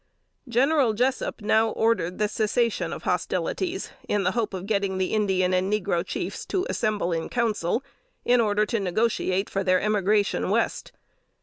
General 0.49 0.93
Jessup 0.93 1.41
now 1.43 1.69
ordered 1.69 2.17
the 2.17 2.27
cessation 2.27 2.91
of 2.91 3.03
hostilities, 3.03 3.91
in 4.09 4.23
the 4.23 4.31
hope 4.31 4.51
of 4.51 4.65
getting 4.65 4.97
the 4.97 5.13
Indian 5.13 5.53
and 5.53 5.71
negro 5.71 6.03
chiefs 6.03 6.43
to 6.47 6.65
assemble 6.71 7.13
in 7.13 7.29
council, 7.29 7.83
in 8.25 8.41
order 8.41 8.65
to 8.65 8.79
negotiate 8.79 9.47
for 9.47 9.63
their 9.63 9.79
emigration 9.79 10.49
West. 10.49 10.91